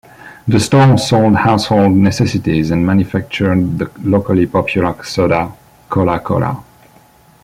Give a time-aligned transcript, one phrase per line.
[0.47, 5.53] The store sold household necessities and manufactured the locally popular soda,
[5.91, 6.63] Kohlah Cola.